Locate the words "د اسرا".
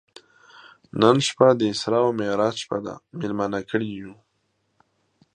1.59-1.99